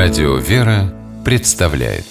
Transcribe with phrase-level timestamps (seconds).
[0.00, 2.04] Радио «Вера» представляет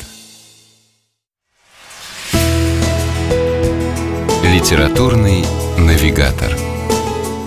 [4.44, 5.46] Литературный
[5.78, 6.52] навигатор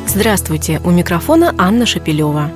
[0.07, 0.81] Здравствуйте!
[0.83, 2.51] У микрофона Анна Шапилева.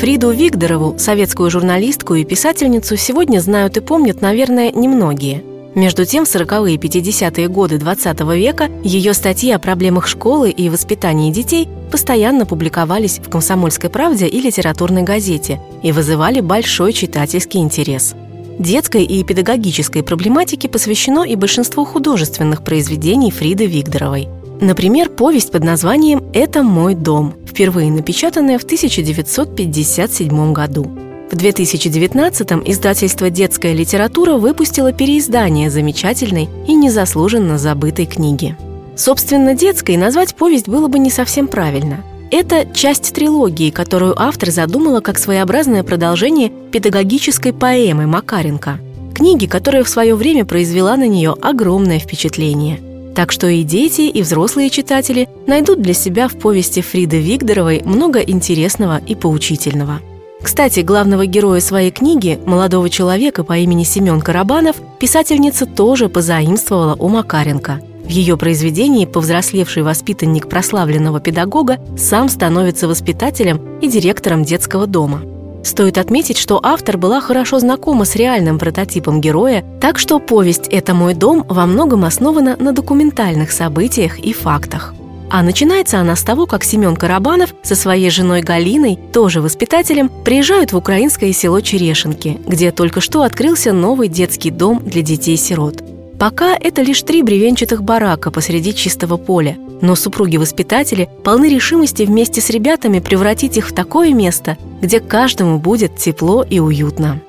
[0.00, 5.42] Фриду Вигдорову, советскую журналистку и писательницу, сегодня знают и помнят, наверное, немногие–
[5.74, 10.68] между тем, в 40-е и 50-е годы 20 века ее статьи о проблемах школы и
[10.68, 18.14] воспитании детей постоянно публиковались в «Комсомольской правде» и литературной газете и вызывали большой читательский интерес.
[18.58, 24.28] Детской и педагогической проблематике посвящено и большинство художественных произведений Фриды Вигдоровой.
[24.60, 31.11] Например, повесть под названием «Это мой дом», впервые напечатанная в 1957 году.
[31.32, 38.54] В 2019-м издательство «Детская литература» выпустило переиздание замечательной и незаслуженно забытой книги.
[38.96, 42.04] Собственно, детской назвать повесть было бы не совсем правильно.
[42.30, 48.78] Это часть трилогии, которую автор задумала как своеобразное продолжение педагогической поэмы Макаренко,
[49.14, 52.78] книги, которая в свое время произвела на нее огромное впечатление.
[53.14, 58.20] Так что и дети, и взрослые читатели найдут для себя в повести Фриды Вигдоровой много
[58.20, 60.00] интересного и поучительного–
[60.42, 67.08] кстати, главного героя своей книги, молодого человека по имени Семен Карабанов, писательница тоже позаимствовала у
[67.08, 67.80] Макаренко.
[68.04, 75.22] В ее произведении повзрослевший воспитанник прославленного педагога сам становится воспитателем и директором детского дома.
[75.62, 80.92] Стоит отметить, что автор была хорошо знакома с реальным прототипом героя, так что повесть «Это
[80.92, 84.92] мой дом» во многом основана на документальных событиях и фактах.
[85.32, 90.74] А начинается она с того, как Семен Карабанов со своей женой Галиной, тоже воспитателем, приезжают
[90.74, 95.82] в украинское село Черешенки, где только что открылся новый детский дом для детей-сирот.
[96.18, 102.50] Пока это лишь три бревенчатых барака посреди чистого поля, но супруги-воспитатели полны решимости вместе с
[102.50, 107.22] ребятами превратить их в такое место, где каждому будет тепло и уютно.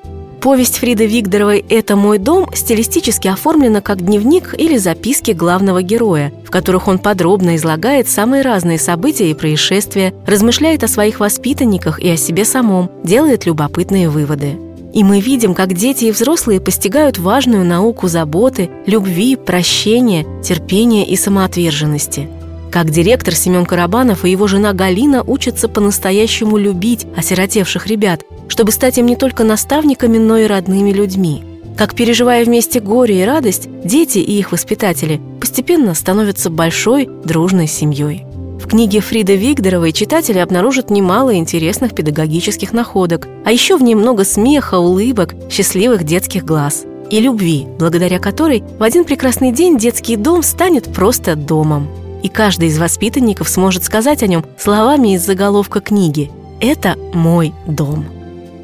[0.44, 6.50] Повесть Фриды Вигдоровой «Это мой дом» стилистически оформлена как дневник или записки главного героя, в
[6.50, 12.18] которых он подробно излагает самые разные события и происшествия, размышляет о своих воспитанниках и о
[12.18, 14.58] себе самом, делает любопытные выводы.
[14.92, 21.16] И мы видим, как дети и взрослые постигают важную науку заботы, любви, прощения, терпения и
[21.16, 22.28] самоотверженности–
[22.74, 28.98] как директор Семен Карабанов и его жена Галина учатся по-настоящему любить осиротевших ребят, чтобы стать
[28.98, 31.44] им не только наставниками, но и родными людьми.
[31.76, 38.26] Как, переживая вместе горе и радость, дети и их воспитатели постепенно становятся большой, дружной семьей.
[38.60, 44.24] В книге Фриды Вигдоровой читатели обнаружат немало интересных педагогических находок, а еще в ней много
[44.24, 50.42] смеха, улыбок, счастливых детских глаз и любви, благодаря которой в один прекрасный день детский дом
[50.42, 51.88] станет просто домом
[52.24, 58.06] и каждый из воспитанников сможет сказать о нем словами из заголовка книги «Это мой дом».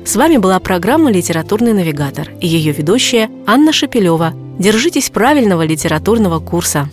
[0.06, 4.32] С вами была программа «Литературный навигатор» и ее ведущая Анна Шапилева.
[4.58, 6.88] Держитесь правильного литературного курса.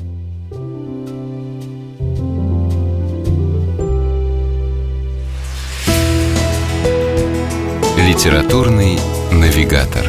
[7.97, 8.99] Литературный
[9.31, 10.05] навигатор.